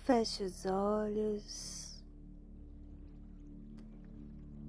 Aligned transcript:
Feche 0.00 0.44
os 0.44 0.64
olhos. 0.64 2.02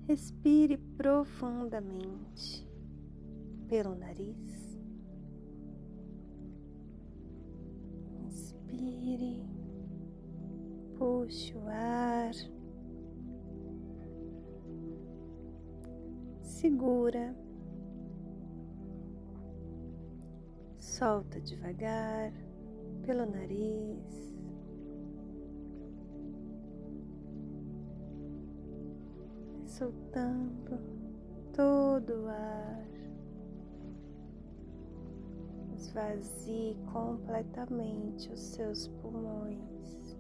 Respire 0.06 0.78
profundamente 0.98 2.68
pelo 3.70 3.96
nariz. 3.96 4.78
Inspire, 8.26 9.42
puxe 10.98 11.56
o 11.56 11.66
ar, 11.68 12.34
segura, 16.42 17.34
solta 20.78 21.40
devagar 21.40 22.34
pelo 23.02 23.26
nariz. 23.26 24.31
Soltando 29.82 30.78
todo 31.56 32.14
o 32.14 32.28
ar. 32.28 32.86
Esvazie 35.76 36.78
completamente 36.94 38.32
os 38.32 38.40
seus 38.40 38.90
pulmões. 39.02 40.16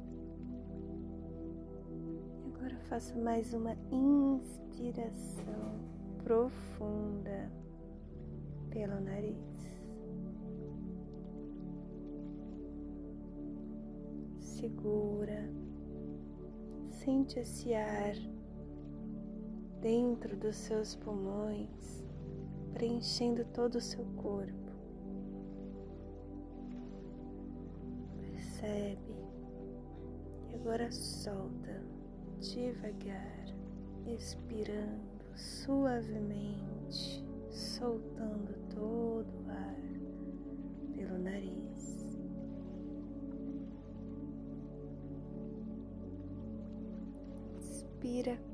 Agora 2.47 2.75
faça 2.89 3.15
mais 3.20 3.53
uma 3.53 3.77
inspiração 3.91 5.79
profunda 6.23 7.51
pelo 8.71 8.99
nariz. 8.99 9.37
Segura, 14.39 15.48
sente 16.90 17.40
esse 17.40 17.75
ar 17.75 18.15
dentro 19.82 20.37
dos 20.37 20.55
seus 20.55 20.96
pulmões, 20.96 22.04
preenchendo 22.74 23.43
todo 23.46 23.76
o 23.76 23.82
seu 23.82 24.05
corpo. 24.15 24.71
Percebe 28.20 29.15
e 30.52 30.55
agora 30.55 30.91
solta 30.91 31.84
devagar, 32.40 33.46
expirando 34.05 35.02
suavemente, 35.35 37.26
soltando 37.49 38.54
todo 38.70 39.34
o 39.46 39.49
ar 39.49 40.93
pelo 40.93 41.18
nariz. 41.18 42.05
Inspira 47.57 48.51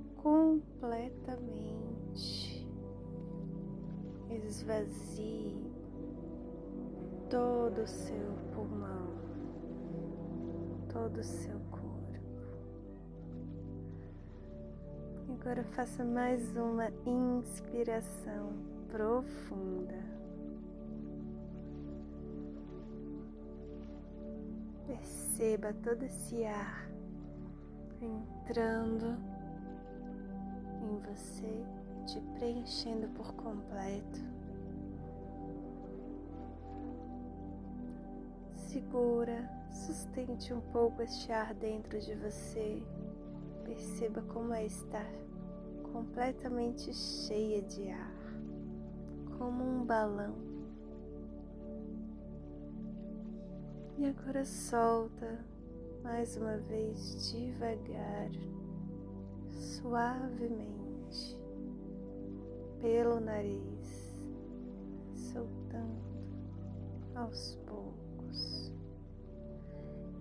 Esvazie 4.58 5.55
todo 7.30 7.83
o 7.83 7.88
seu 7.88 8.33
pulmão, 8.55 9.08
todo 10.91 11.19
o 11.19 11.23
seu 11.23 11.59
corpo. 11.69 12.19
E 15.30 15.31
agora 15.31 15.64
faça 15.64 16.03
mais 16.03 16.58
uma 16.58 16.89
inspiração 17.05 18.52
profunda. 18.89 20.03
Perceba 24.88 25.71
todo 25.83 26.02
esse 26.02 26.44
ar 26.45 26.89
entrando 28.02 29.16
em 30.81 30.97
você, 31.08 31.64
te 32.08 32.19
preenchendo 32.39 33.08
por 33.09 33.32
completo. 33.36 34.36
Segura, 38.77 39.49
sustente 39.71 40.54
um 40.54 40.61
pouco 40.61 41.02
este 41.02 41.32
ar 41.32 41.52
dentro 41.55 41.99
de 41.99 42.14
você. 42.14 42.80
Perceba 43.65 44.21
como 44.21 44.54
é 44.54 44.67
estar 44.67 45.11
completamente 45.92 46.93
cheia 46.93 47.64
de 47.64 47.89
ar, 47.89 48.14
como 49.39 49.64
um 49.64 49.83
balão. 49.83 50.36
E 53.98 54.05
agora 54.05 54.45
solta 54.45 55.44
mais 56.04 56.38
uma 56.38 56.58
vez 56.58 57.32
devagar 57.32 58.30
suavemente 59.49 61.36
pelo 62.80 63.20
nariz, 63.20 64.14
soltando 65.15 65.98
aos 67.15 67.58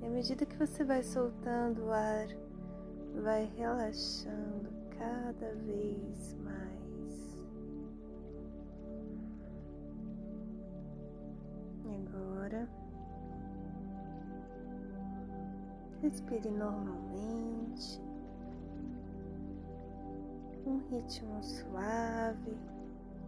à 0.07 0.09
medida 0.09 0.47
que 0.47 0.57
você 0.57 0.85
vai 0.85 1.03
soltando 1.03 1.87
o 1.87 1.93
ar, 1.93 2.29
vai 3.25 3.51
relaxando 3.57 4.71
cada 4.97 5.53
vez 5.57 6.37
mais. 6.45 7.37
Agora, 11.85 12.69
respire 16.01 16.51
normalmente 16.51 18.01
um 20.65 20.79
ritmo 20.89 21.43
suave, 21.43 22.57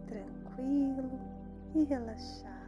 tranquilo 0.07 1.19
e 1.75 1.83
relaxado. 1.83 2.58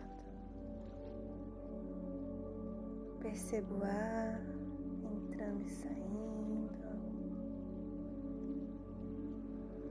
Perceba 3.31 3.73
o 3.73 3.83
ar 3.85 4.41
entrando 5.09 5.61
e 5.65 5.69
saindo. 5.69 6.69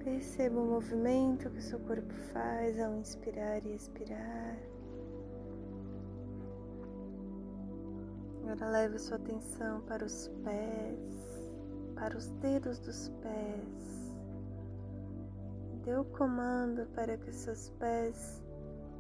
Perceba 0.05 0.61
o 0.61 0.67
movimento 0.67 1.49
que 1.49 1.59
o 1.59 1.63
seu 1.63 1.81
corpo 1.81 2.13
faz 2.35 2.79
ao 2.79 2.95
inspirar 2.97 3.65
e 3.65 3.75
expirar. 3.75 4.59
Agora 8.43 8.69
leve 8.69 8.99
sua 8.99 9.17
atenção 9.17 9.81
para 9.87 10.05
os 10.05 10.29
pés, 10.45 11.51
para 11.95 12.19
os 12.19 12.27
dedos 12.43 12.79
dos 12.79 13.09
pés 13.23 14.11
Dê 15.83 15.95
o 15.97 16.05
comando 16.05 16.85
para 16.95 17.17
que 17.17 17.33
seus 17.33 17.71
pés 17.79 18.45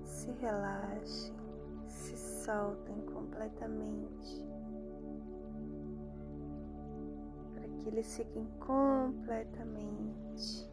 se 0.02 0.30
relaxem, 0.40 1.39
soltem 2.50 3.00
completamente, 3.02 4.44
para 7.54 7.68
que 7.68 7.88
eles 7.88 8.16
fiquem 8.16 8.44
completamente 8.58 10.68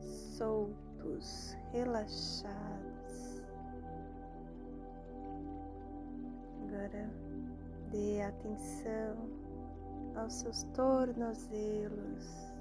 soltos, 0.00 1.54
relaxados. 1.72 3.42
Agora 6.62 7.10
dê 7.90 8.22
atenção 8.22 9.28
aos 10.16 10.32
seus 10.32 10.62
tornozelos. 10.74 12.54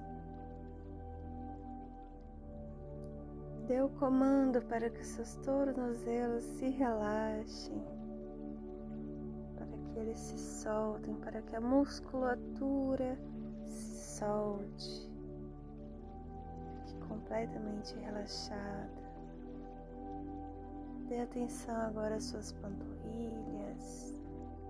Dê 3.68 3.82
o 3.82 3.88
comando 3.92 4.62
para 4.64 4.90
que 4.90 5.06
seus 5.06 5.36
tornozelos 5.36 6.44
se 6.44 6.68
relaxem, 6.68 8.03
eles 10.04 10.20
se 10.20 10.38
soltem, 10.38 11.16
para 11.16 11.42
que 11.42 11.56
a 11.56 11.62
musculatura 11.62 13.18
se 13.66 14.18
solte, 14.18 15.10
fique 16.86 17.00
completamente 17.08 17.96
relaxada. 17.96 19.04
Dê 21.08 21.22
atenção 21.22 21.76
agora 21.76 22.16
às 22.16 22.26
suas 22.26 22.52
panturrilhas 22.54 24.14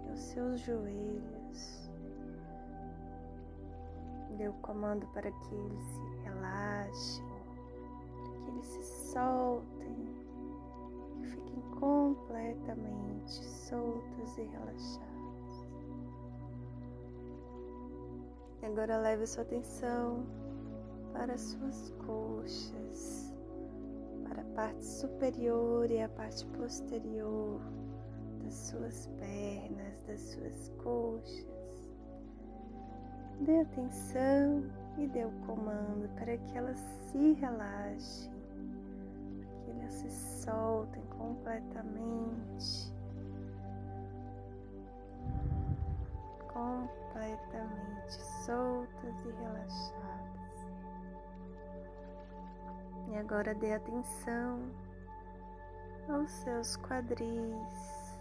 aos 0.10 0.20
seus 0.20 0.60
joelhos. 0.62 1.90
Dê 4.38 4.48
o 4.48 4.54
comando 4.54 5.06
para 5.08 5.32
que 5.32 5.56
eles 5.56 5.84
se 5.84 6.24
relaxem 6.24 7.34
que 8.44 8.50
eles 8.50 8.66
se 8.66 8.84
soltem 9.12 9.96
e 11.22 11.26
fiquem 11.26 11.62
completamente 11.80 13.32
soltos 13.46 14.38
e 14.38 14.44
relaxados. 14.44 15.13
Agora 18.66 18.98
leve 18.98 19.28
sua 19.28 19.44
atenção 19.44 20.26
para 21.12 21.34
as 21.34 21.42
suas 21.42 21.92
coxas, 22.06 23.34
para 24.28 24.42
a 24.42 24.46
parte 24.56 24.86
superior 24.86 25.92
e 25.92 26.02
a 26.02 26.08
parte 26.08 26.46
posterior 26.46 27.60
das 28.42 28.54
suas 28.54 29.08
pernas, 29.20 30.02
das 30.08 30.22
suas 30.22 30.70
coxas. 30.82 31.46
Dê 33.42 33.60
atenção 33.60 34.64
e 34.98 35.08
dê 35.08 35.26
o 35.26 35.32
comando 35.46 36.08
para 36.16 36.38
que 36.38 36.58
elas 36.58 36.80
se 37.12 37.34
relaxem, 37.34 38.32
para 39.40 39.60
que 39.60 39.72
elas 39.72 39.92
se 39.92 40.10
soltem 40.10 41.04
completamente. 41.18 42.94
Completamente 46.48 47.03
soltas 48.46 49.26
e 49.26 49.32
relaxadas. 49.32 50.68
E 53.08 53.18
agora 53.18 53.56
dê 53.56 53.74
atenção 53.74 54.72
aos 56.10 56.30
seus 56.32 56.78
quadris. 56.78 58.20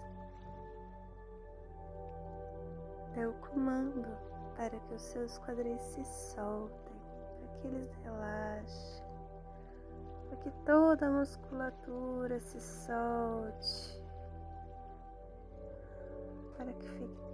Dê 3.15 3.27
o 3.27 3.33
comando 3.35 4.07
para 4.57 4.79
que 4.79 4.95
os 4.95 5.03
seus 5.03 5.39
quadris 5.41 5.81
se 5.83 6.05
soltem, 6.05 6.97
para 7.41 7.49
que 7.59 7.67
eles 7.67 7.91
relaxem, 8.05 9.05
para 10.29 10.37
que 10.39 10.51
toda 10.65 11.07
a 11.07 11.11
musculatura 11.11 12.39
se 12.41 12.61
solte, 12.61 14.03
para 16.57 16.73
que 16.73 16.89
fique 16.89 17.33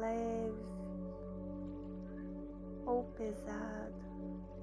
leve 0.00 0.85
ou 2.86 3.04
pesado, 3.16 3.94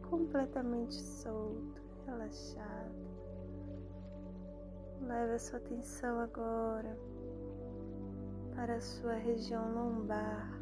completamente 0.10 0.96
solto, 0.96 1.82
relaxado. 2.06 3.04
Leve 5.02 5.34
a 5.34 5.40
sua 5.40 5.60
atenção 5.60 6.20
agora 6.20 6.98
para 8.56 8.76
a 8.76 8.82
sua 8.82 9.16
região 9.16 9.74
lombar 9.74 10.58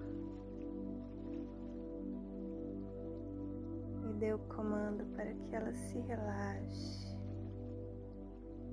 e 4.03 4.13
dê 4.17 4.33
o 4.33 4.39
comando 4.39 5.05
para 5.15 5.33
que 5.33 5.55
ela 5.55 5.73
se 5.73 5.99
relaxe, 5.99 7.15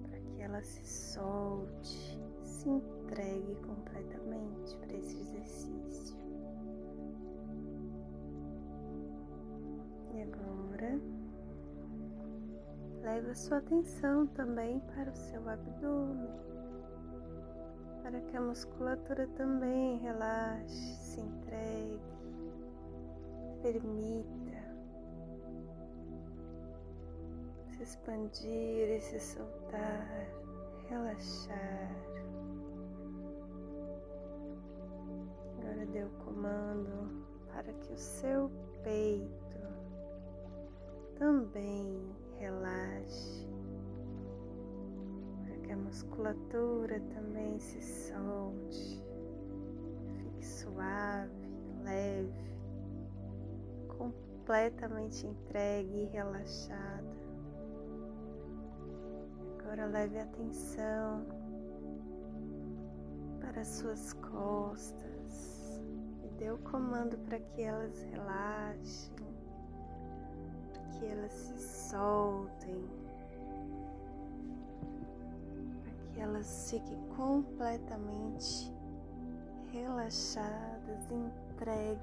para 0.03 0.21
que 0.21 0.41
ela 0.41 0.63
se 0.63 0.87
solte, 0.87 2.19
se 2.43 2.69
entregue 2.71 3.55
completamente 3.57 4.77
para 4.79 4.95
esse 4.97 5.21
exercício. 5.21 6.28
Agora, 10.23 11.01
leve 13.03 13.31
a 13.31 13.35
sua 13.35 13.59
atenção 13.59 14.27
também 14.29 14.81
para 14.81 15.11
o 15.11 15.17
seu 15.17 15.49
abdômen 15.49 16.49
para 18.11 18.23
que 18.23 18.37
a 18.39 18.41
musculatura 18.41 19.27
também 19.37 19.99
relaxe, 19.99 20.97
se 20.97 21.21
entregue, 21.21 22.01
permita 23.61 24.39
se 27.69 27.83
expandir 27.83 28.89
e 28.89 29.01
se 29.01 29.21
soltar, 29.21 30.09
relaxar. 30.89 31.95
Agora 35.59 35.85
dê 35.87 36.05
o 36.05 36.11
comando 36.25 37.27
para 37.53 37.73
que 37.75 37.93
o 37.93 37.99
seu 37.99 38.51
peito 38.83 39.48
também 41.19 42.01
relaxe. 42.39 43.47
Que 45.65 45.73
a 45.73 45.77
musculatura 45.77 46.99
também 47.15 47.59
se 47.61 47.83
solte, 47.83 49.05
fique 50.17 50.47
suave, 50.47 51.47
leve, 51.85 52.57
completamente 53.89 55.27
entregue 55.27 56.05
e 56.05 56.07
relaxada. 56.07 57.19
Agora 59.59 59.85
leve 59.87 60.19
atenção 60.19 61.27
para 63.41 63.61
as 63.61 63.69
suas 63.69 64.15
costas. 64.15 65.83
E 66.25 66.29
dê 66.39 66.51
o 66.51 66.57
comando 66.59 67.19
para 67.27 67.39
que 67.41 67.61
elas 67.61 68.03
relaxem, 68.05 69.13
para 69.17 69.28
que 70.99 71.07
elas 71.07 71.33
se 71.33 71.89
soltem 71.91 72.99
que 76.19 76.23
elas 76.23 76.69
fiquem 76.69 76.99
completamente 77.17 78.73
relaxadas, 79.71 81.11
entregues 81.13 82.01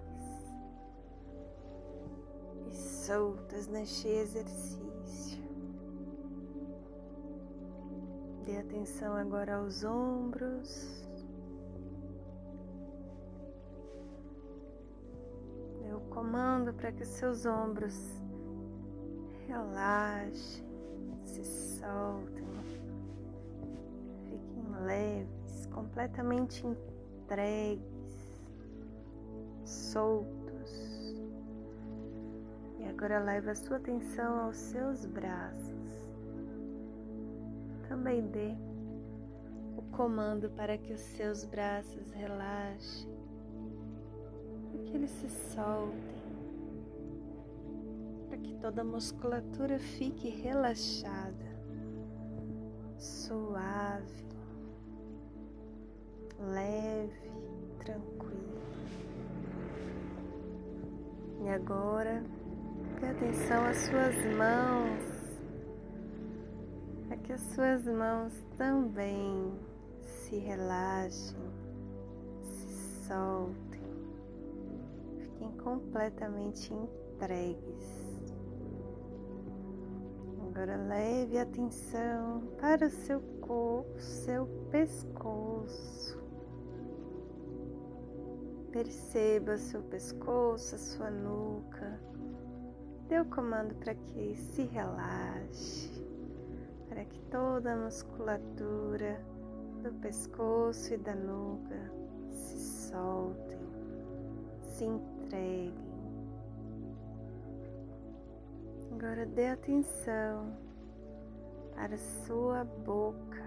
e 2.72 2.74
soltas 2.74 3.68
neste 3.68 4.08
exercício. 4.08 5.44
Dê 8.46 8.58
atenção 8.58 9.16
agora 9.16 9.58
aos 9.58 9.84
ombros. 9.84 11.04
O 15.94 16.00
comando 16.10 16.74
para 16.74 16.92
que 16.92 17.06
seus 17.06 17.46
ombros 17.46 18.15
relaxem, 19.56 20.66
se 21.24 21.44
soltem 21.46 22.46
leves, 24.86 25.66
completamente 25.68 26.66
entregues, 26.68 28.42
soltos. 29.64 31.16
E 32.80 32.86
agora 32.86 33.20
leve 33.20 33.50
a 33.50 33.56
sua 33.56 33.78
atenção 33.78 34.40
aos 34.42 34.58
seus 34.58 35.06
braços. 35.06 35.74
Também 37.88 38.22
dê 38.28 38.56
o 39.78 39.82
comando 39.96 40.50
para 40.52 40.78
que 40.78 40.94
os 40.94 41.02
seus 41.02 41.46
braços 41.46 42.12
relaxem, 42.12 43.10
que 44.86 44.96
eles 44.96 45.12
se 45.12 45.30
soltem, 45.30 46.15
toda 48.66 48.82
a 48.82 48.84
musculatura 48.84 49.78
fique 49.78 50.28
relaxada, 50.28 51.56
suave 52.98 54.26
leve, 56.40 57.32
tranquilo. 57.78 58.60
E 61.44 61.50
agora, 61.50 62.24
dê 63.00 63.06
atenção 63.06 63.66
às 63.66 63.78
suas 63.78 64.16
mãos, 64.36 65.04
para 67.08 67.18
que 67.18 67.34
as 67.34 67.42
suas 67.42 67.86
mãos 67.86 68.34
também 68.58 69.54
se 70.02 70.38
relaxem, 70.38 71.38
se 72.42 72.68
soltem, 73.08 73.84
fiquem 75.20 75.52
completamente 75.58 76.74
entregues. 76.74 78.05
Agora 80.56 80.78
leve 80.78 81.38
atenção 81.38 82.42
para 82.62 82.88
o 82.88 82.90
seu 82.90 83.20
corpo, 83.42 84.00
seu 84.00 84.48
pescoço. 84.72 86.18
Perceba 88.72 89.58
seu 89.58 89.82
pescoço, 89.84 90.76
a 90.76 90.78
sua 90.78 91.12
nuca. 91.12 92.00
Dê 93.10 93.20
o 93.20 93.26
comando 93.26 93.76
para 93.76 93.96
que 93.96 94.34
se 94.38 94.64
relaxe, 94.64 95.92
para 96.88 97.04
que 97.04 97.20
toda 97.24 97.74
a 97.74 97.76
musculatura 97.76 99.22
do 99.84 99.94
pescoço 100.00 100.94
e 100.94 100.98
da 100.98 101.16
nuca 101.16 101.92
se 102.32 102.58
soltem, 102.90 103.60
se 104.62 104.86
entreguem. 104.86 105.95
Agora 108.98 109.26
dê 109.26 109.48
atenção 109.48 110.56
para 111.76 111.98
sua 111.98 112.64
boca. 112.64 113.44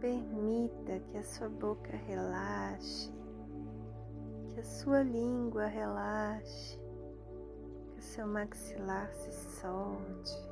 Permita 0.00 1.00
que 1.00 1.18
a 1.18 1.22
sua 1.24 1.48
boca 1.48 1.96
relaxe, 1.96 3.12
que 4.54 4.60
a 4.60 4.62
sua 4.62 5.02
língua 5.02 5.66
relaxe, 5.66 6.78
que 7.90 7.98
o 7.98 8.02
seu 8.02 8.24
maxilar 8.24 9.12
se 9.14 9.32
solte, 9.32 10.48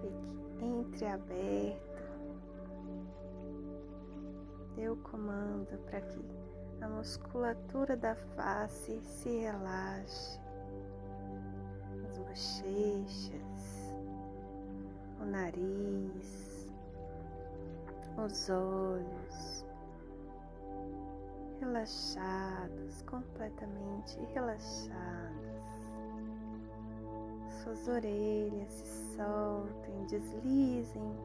fique 0.00 0.64
entreaberto. 0.64 2.02
Dê 4.74 4.88
o 4.88 4.96
comando 4.96 5.76
para 5.84 6.00
que 6.00 6.18
a 6.80 6.88
musculatura 6.88 7.96
da 7.96 8.14
face 8.14 9.00
se 9.02 9.40
relaxe, 9.40 10.40
as 12.08 12.18
bochechas, 12.18 13.94
o 15.20 15.24
nariz 15.24 16.48
os 18.24 18.50
olhos 18.50 19.64
relaxados, 21.60 23.02
completamente 23.02 24.18
relaxados. 24.34 24.98
Suas 27.62 27.86
orelhas 27.88 28.72
se 28.72 29.16
soltem, 29.16 30.04
deslizem 30.06 31.16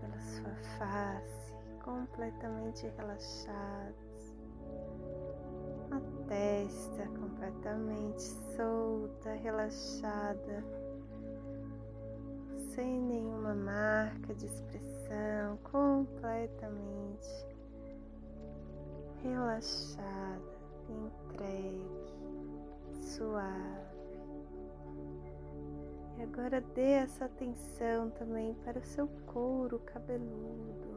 pela 0.00 0.20
sua 0.20 0.54
face, 0.78 1.41
completamente 1.84 2.86
relaxados. 2.96 4.34
A 5.90 6.00
testa 6.26 7.06
completamente 7.08 8.22
solta, 8.56 9.34
relaxada, 9.34 10.64
sem 12.74 13.00
nenhuma 13.00 13.54
marca 13.54 14.34
de 14.34 14.46
expressão, 14.46 15.58
completamente 15.64 17.46
relaxada, 19.22 20.58
entregue, 20.88 22.14
suave. 22.90 23.92
E 26.18 26.22
agora 26.22 26.60
dê 26.60 26.92
essa 26.92 27.24
atenção 27.26 28.10
também 28.10 28.54
para 28.64 28.78
o 28.78 28.84
seu 28.84 29.08
couro 29.26 29.78
cabeludo, 29.80 30.91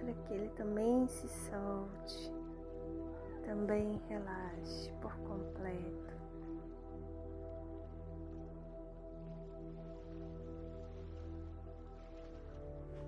para 0.00 0.14
que 0.14 0.32
ele 0.32 0.48
também 0.50 1.06
se 1.06 1.28
solte, 1.28 2.32
também 3.44 4.00
relaxe 4.08 4.90
por 5.00 5.14
completo. 5.18 6.10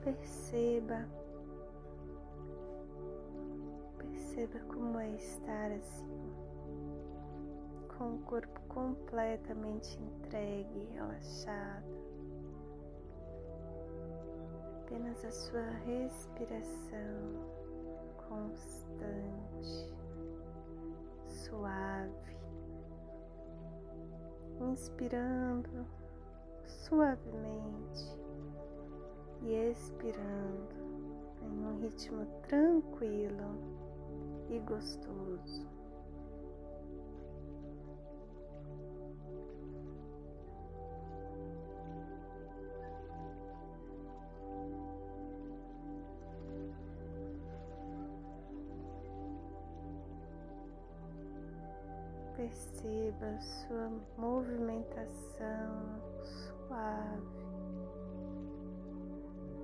Perceba 0.04 1.08
Perceba 3.98 4.58
como 4.68 4.98
é 4.98 5.10
estar 5.10 5.70
assim, 5.72 6.32
com 7.96 8.16
o 8.16 8.18
corpo 8.20 8.60
completamente 8.68 9.98
entregue, 10.02 10.88
relaxado. 10.92 12.11
Apenas 14.92 15.24
a 15.24 15.30
sua 15.30 15.70
respiração 15.86 17.48
constante, 18.28 19.90
suave, 21.24 22.36
inspirando 24.60 25.86
suavemente 26.66 28.18
e 29.40 29.54
expirando 29.70 30.76
em 31.40 31.64
um 31.64 31.80
ritmo 31.80 32.26
tranquilo 32.42 33.56
e 34.50 34.58
gostoso. 34.58 35.81
Perceba 52.42 53.40
sua 53.40 53.88
movimentação 54.18 56.02
suave. 56.24 57.46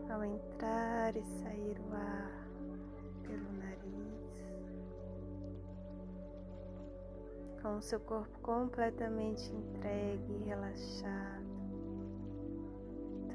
Ao 0.08 0.24
entrar 0.24 1.16
e 1.16 1.24
sair 1.24 1.76
o 1.80 1.92
ar 1.92 2.48
pelo 3.24 3.48
com 7.60 7.78
o 7.78 7.82
seu 7.82 7.98
corpo 7.98 8.38
completamente 8.42 9.52
entregue 9.52 10.44
relaxado, 10.46 11.48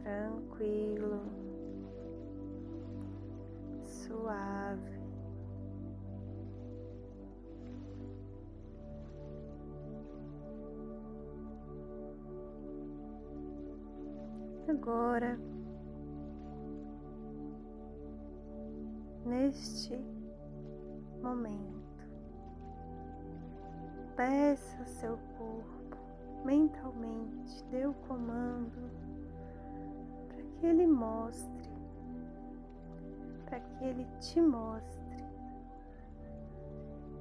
tranquilo, 0.04 1.22
suave. 3.84 4.93
Agora, 14.67 15.38
neste 19.25 19.98
momento, 21.22 21.74
Peça 24.15 24.77
ao 24.77 24.86
seu 24.86 25.17
corpo 25.38 25.98
mentalmente, 26.46 27.63
dê 27.72 27.88
o 27.88 27.93
comando 28.08 28.91
para 30.27 30.43
que 30.43 30.65
ele 30.67 30.86
mostre, 30.86 31.70
para 33.46 33.60
que 33.60 33.84
ele 33.84 34.05
te 34.20 34.39
mostre 34.39 35.03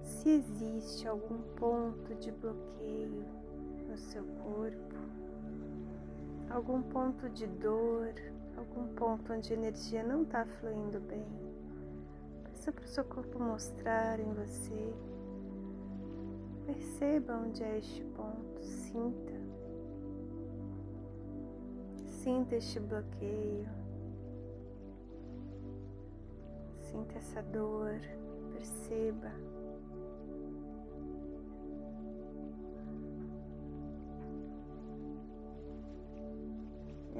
se 0.02 0.28
existe 0.28 1.08
algum 1.08 1.38
ponto 1.56 2.14
de 2.16 2.30
bloqueio 2.30 3.25
no 3.88 3.96
seu 3.96 4.22
corpo, 4.44 4.91
algum 6.52 6.82
ponto 6.82 7.28
de 7.30 7.47
dor, 7.47 8.14
algum 8.56 8.94
ponto 8.94 9.32
onde 9.32 9.52
a 9.52 9.56
energia 9.56 10.02
não 10.02 10.23
está 10.23 10.44
fluindo 10.44 11.00
bem. 11.00 11.26
Peça 12.44 12.71
para 12.71 12.85
o 12.85 12.88
seu 12.88 13.04
corpo 13.04 13.38
mostrar 13.38 14.21
em 14.21 14.32
você 14.32 14.94
Perceba 16.66 17.35
onde 17.35 17.62
é 17.62 17.78
este 17.78 18.04
ponto, 18.04 18.62
sinta. 18.62 19.32
Sinta 22.06 22.54
este 22.56 22.78
bloqueio. 22.78 23.68
Sinta 26.78 27.18
essa 27.18 27.42
dor, 27.42 28.00
perceba. 28.52 29.32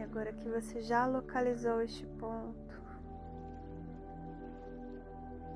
Agora 0.03 0.33
que 0.33 0.49
você 0.49 0.81
já 0.83 1.07
localizou 1.07 1.81
este 1.81 2.07
ponto, 2.19 2.81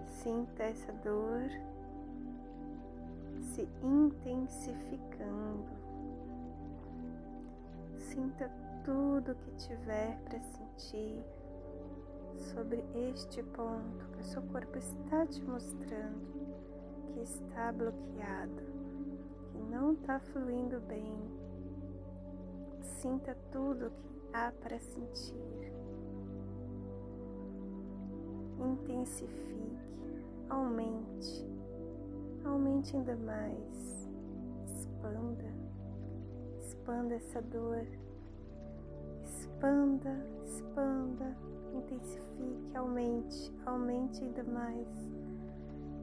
sinta 0.06 0.62
essa 0.64 0.92
dor 0.92 1.50
se 3.40 3.68
intensificando. 3.82 5.76
Sinta 7.96 8.50
tudo 8.84 9.34
que 9.36 9.50
tiver 9.52 10.18
para 10.24 10.40
sentir 10.40 11.24
sobre 12.36 12.84
este 12.94 13.42
ponto 13.42 14.06
que 14.12 14.20
o 14.20 14.24
seu 14.24 14.42
corpo 14.42 14.76
está 14.78 15.26
te 15.26 15.42
mostrando 15.42 16.36
que 17.16 17.20
está 17.22 17.72
bloqueado, 17.72 18.62
que 19.50 19.58
não 19.70 19.94
está 19.94 20.20
fluindo 20.20 20.78
bem. 20.80 21.18
Sinta 22.82 23.34
tudo 23.50 23.90
que 23.90 24.15
para 24.62 24.78
sentir. 24.78 25.72
Intensifique, 28.58 30.24
aumente 30.48 31.56
aumente 32.46 32.96
ainda 32.96 33.16
mais, 33.16 34.08
expanda, 34.66 35.52
expanda 36.60 37.14
essa 37.14 37.42
dor, 37.42 37.86
expanda, 39.24 40.16
expanda, 40.44 41.36
intensifique, 41.74 42.76
aumente, 42.76 43.52
aumente 43.66 44.22
ainda 44.22 44.44
mais, 44.44 44.88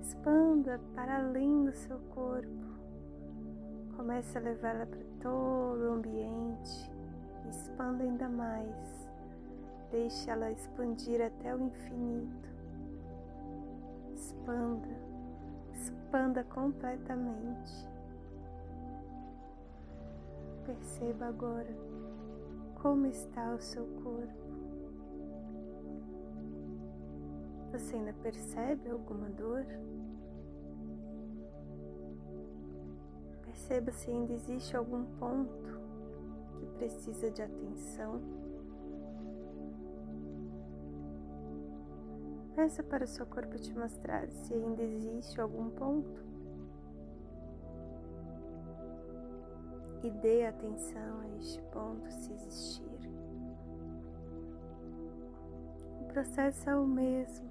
expanda 0.01 0.79
para 0.93 1.17
além 1.17 1.65
do 1.65 1.73
seu 1.73 1.97
corpo, 2.13 2.47
comece 3.95 4.37
a 4.37 4.41
levá-la 4.41 4.85
para 4.85 5.03
todo 5.21 5.81
o 5.81 5.93
ambiente, 5.93 6.92
expanda 7.49 8.03
ainda 8.03 8.29
mais, 8.29 9.09
deixe 9.91 10.29
ela 10.29 10.51
expandir 10.51 11.21
até 11.21 11.55
o 11.55 11.61
infinito, 11.61 12.49
expanda 14.13 15.13
expanda 16.13 16.43
completamente. 16.43 17.89
Perceba 20.65 21.25
agora 21.25 21.75
como 22.81 23.07
está 23.07 23.53
o 23.53 23.59
seu 23.59 23.85
corpo. 24.03 24.43
Você 27.71 27.95
ainda 27.95 28.13
percebe 28.13 28.91
alguma 28.91 29.27
dor? 29.29 29.65
Perceba 33.43 33.91
se 33.91 34.11
ainda 34.11 34.33
existe 34.33 34.77
algum 34.77 35.05
ponto 35.17 35.82
precisa 36.73 37.31
de 37.31 37.41
atenção. 37.41 38.21
Peça 42.55 42.83
para 42.83 43.03
o 43.03 43.07
seu 43.07 43.25
corpo 43.25 43.57
te 43.57 43.73
mostrar 43.73 44.29
se 44.29 44.53
ainda 44.53 44.83
existe 44.83 45.41
algum 45.41 45.69
ponto. 45.71 46.23
E 50.03 50.11
dê 50.11 50.45
atenção 50.45 51.21
a 51.21 51.37
este 51.37 51.61
ponto 51.63 52.11
se 52.11 52.31
existir. 52.33 52.83
O 56.01 56.05
processo 56.13 56.69
é 56.69 56.75
o 56.75 56.85
mesmo. 56.85 57.49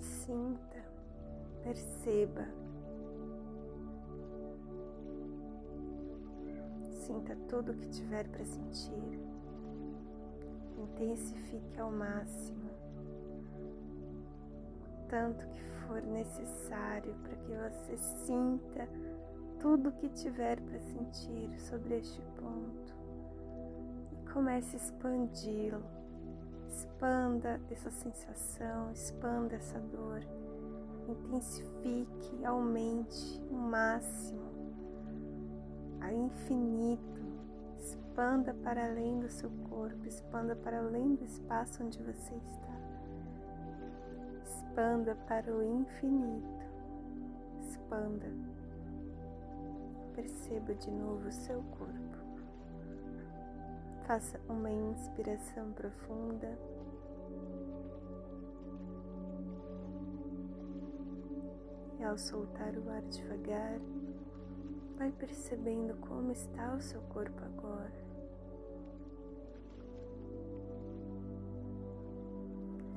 Sinta, 0.00 0.84
perceba. 1.62 2.65
Sinta 7.06 7.36
tudo 7.48 7.70
o 7.70 7.74
que 7.76 7.86
tiver 7.86 8.26
para 8.26 8.44
sentir. 8.44 9.20
Intensifique 10.76 11.78
ao 11.78 11.88
máximo 11.88 12.68
o 14.82 15.08
tanto 15.08 15.46
que 15.46 15.62
for 15.62 16.02
necessário 16.02 17.14
para 17.22 17.36
que 17.36 17.52
você 17.54 17.96
sinta 17.96 18.88
tudo 19.60 19.90
o 19.90 19.92
que 19.92 20.08
tiver 20.08 20.60
para 20.60 20.80
sentir 20.80 21.48
sobre 21.60 21.98
este 21.98 22.20
ponto 22.40 22.92
e 24.10 24.32
comece 24.32 24.74
a 24.74 24.80
expandi-lo. 24.80 25.84
Expanda 26.66 27.60
essa 27.70 27.90
sensação, 27.92 28.90
expanda 28.90 29.54
essa 29.54 29.78
dor, 29.78 30.22
intensifique, 31.08 32.44
aumente 32.44 33.40
o 33.48 33.54
máximo, 33.54 34.45
a 36.06 36.12
infinito 36.12 37.20
expanda 37.76 38.54
para 38.54 38.86
além 38.86 39.18
do 39.18 39.28
seu 39.28 39.50
corpo, 39.68 40.06
expanda 40.06 40.54
para 40.54 40.78
além 40.78 41.16
do 41.16 41.24
espaço 41.24 41.82
onde 41.82 42.00
você 42.00 42.34
está. 42.36 42.76
Expanda 44.44 45.16
para 45.26 45.52
o 45.52 45.64
infinito. 45.64 46.64
Expanda. 47.60 48.26
Perceba 50.14 50.74
de 50.74 50.90
novo 50.92 51.26
o 51.28 51.32
seu 51.32 51.60
corpo. 51.76 52.16
Faça 54.06 54.40
uma 54.48 54.70
inspiração 54.70 55.72
profunda. 55.72 56.56
E 61.98 62.04
ao 62.04 62.16
soltar 62.16 62.76
o 62.78 62.88
ar 62.90 63.02
devagar, 63.02 63.80
vai 64.96 65.12
percebendo 65.12 65.94
como 66.00 66.32
está 66.32 66.74
o 66.74 66.80
seu 66.80 67.00
corpo 67.02 67.42
agora. 67.44 68.06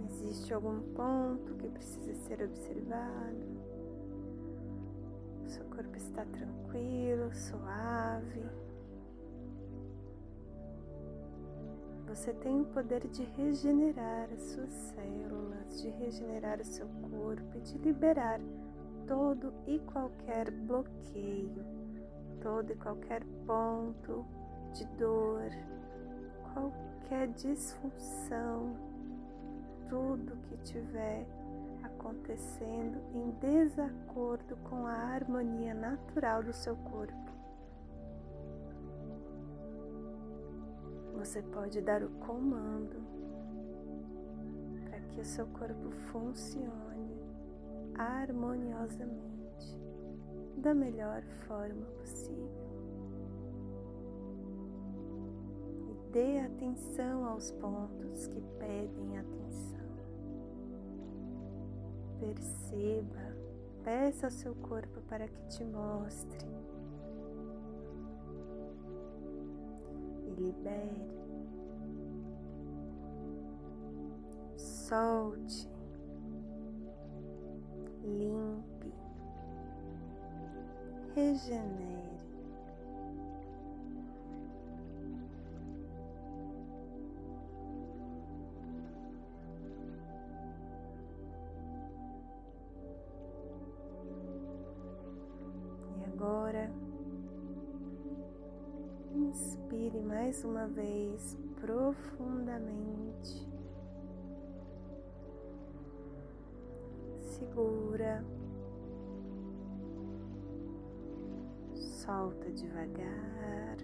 Existe 0.05 0.53
algum 0.53 0.81
ponto 0.93 1.53
que 1.55 1.69
precisa 1.69 2.13
ser 2.15 2.41
observado? 2.43 3.59
Seu 5.45 5.65
corpo 5.65 5.95
está 5.95 6.25
tranquilo, 6.25 7.33
suave. 7.33 8.43
Você 12.07 12.33
tem 12.33 12.61
o 12.61 12.65
poder 12.65 13.07
de 13.07 13.23
regenerar 13.23 14.29
as 14.33 14.41
suas 14.41 14.71
células, 14.71 15.81
de 15.81 15.89
regenerar 15.89 16.59
o 16.59 16.65
seu 16.65 16.87
corpo 16.87 17.57
e 17.57 17.61
de 17.61 17.77
liberar 17.77 18.39
todo 19.07 19.53
e 19.67 19.79
qualquer 19.79 20.51
bloqueio, 20.51 21.78
todo 22.41 22.71
e 22.71 22.75
qualquer 22.75 23.23
ponto 23.45 24.25
de 24.73 24.85
dor, 24.97 25.49
qualquer 26.53 27.27
disfunção 27.29 28.75
tudo 29.89 30.37
que 30.47 30.57
tiver 30.57 31.25
acontecendo 31.83 33.01
em 33.13 33.31
desacordo 33.41 34.55
com 34.69 34.85
a 34.85 34.93
harmonia 34.93 35.73
natural 35.73 36.43
do 36.43 36.53
seu 36.53 36.75
corpo. 36.75 37.29
Você 41.17 41.41
pode 41.41 41.81
dar 41.81 42.03
o 42.03 42.09
comando 42.19 43.01
para 44.85 44.99
que 45.01 45.19
o 45.19 45.25
seu 45.25 45.47
corpo 45.47 45.91
funcione 46.11 47.19
harmoniosamente, 47.95 49.38
da 50.59 50.73
melhor 50.73 51.23
forma 51.47 51.85
possível. 51.99 52.69
E 55.89 56.11
dê 56.11 56.39
atenção 56.39 57.25
aos 57.25 57.51
pontos 57.51 58.27
que 58.27 58.41
pedem 58.59 59.17
atenção 59.17 59.39
perceba, 62.19 63.35
peça 63.83 64.27
ao 64.27 64.31
seu 64.31 64.53
corpo 64.55 65.01
para 65.07 65.27
que 65.27 65.41
te 65.47 65.63
mostre 65.63 66.45
e 70.25 70.41
libere. 70.41 71.19
Solte, 74.57 75.69
limpe, 78.03 78.78
regenere. 81.19 81.99
agora. 96.19 96.69
Inspire 99.15 100.01
mais 100.01 100.43
uma 100.43 100.67
vez 100.67 101.37
profundamente. 101.59 102.88
Devagar. 112.61 113.77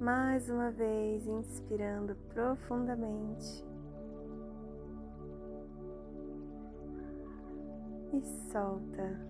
Mais 0.00 0.48
uma 0.48 0.70
vez, 0.70 1.26
inspirando 1.26 2.14
profundamente. 2.34 3.64
e 8.12 8.22
solta 8.50 9.20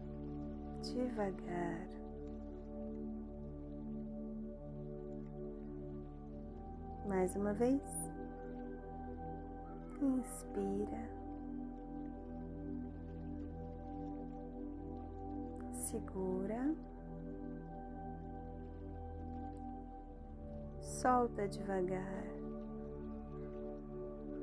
devagar. 0.82 1.88
Mais 7.06 7.34
uma 7.36 7.52
vez, 7.52 7.82
inspira, 10.00 11.15
segura, 15.86 16.74
solta 20.80 21.46
devagar. 21.46 22.24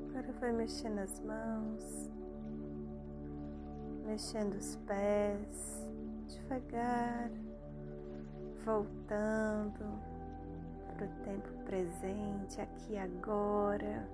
Agora 0.08 0.32
vai 0.40 0.52
mexer 0.52 0.88
nas 0.88 1.20
mãos, 1.20 2.10
mexendo 4.06 4.54
os 4.54 4.76
pés 4.86 5.86
devagar, 6.28 7.30
voltando 8.64 9.84
para 10.94 11.04
o 11.04 11.24
tempo 11.24 11.48
presente, 11.66 12.58
aqui 12.58 12.96
agora, 12.96 14.08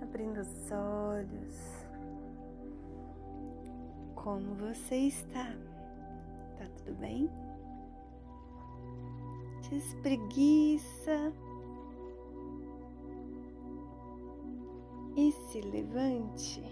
abrindo 0.00 0.40
os 0.40 0.70
olhos. 0.72 1.86
Como 4.14 4.54
você 4.54 4.94
está? 4.94 5.67
Tudo 6.88 7.00
bem? 7.00 7.30
Despreguiça 9.68 11.32
e 15.14 15.30
se 15.32 15.60
levante. 15.60 16.62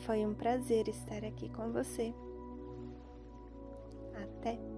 Foi 0.00 0.26
um 0.26 0.34
prazer 0.34 0.88
estar 0.88 1.24
aqui 1.24 1.48
com 1.48 1.72
você. 1.72 2.14
Até! 4.14 4.77